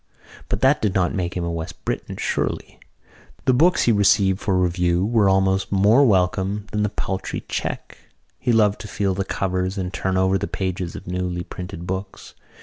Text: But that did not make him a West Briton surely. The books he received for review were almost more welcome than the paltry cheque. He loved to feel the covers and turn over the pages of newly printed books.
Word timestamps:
But 0.49 0.61
that 0.61 0.81
did 0.81 0.95
not 0.95 1.13
make 1.13 1.37
him 1.37 1.43
a 1.43 1.51
West 1.51 1.85
Briton 1.85 2.17
surely. 2.17 2.79
The 3.45 3.53
books 3.53 3.83
he 3.83 3.91
received 3.91 4.39
for 4.39 4.57
review 4.57 5.05
were 5.05 5.29
almost 5.29 5.71
more 5.71 6.03
welcome 6.07 6.65
than 6.71 6.81
the 6.81 6.89
paltry 6.89 7.41
cheque. 7.47 7.99
He 8.39 8.51
loved 8.51 8.81
to 8.81 8.87
feel 8.87 9.13
the 9.13 9.23
covers 9.23 9.77
and 9.77 9.93
turn 9.93 10.17
over 10.17 10.39
the 10.39 10.47
pages 10.47 10.95
of 10.95 11.05
newly 11.05 11.43
printed 11.43 11.85
books. 11.85 12.33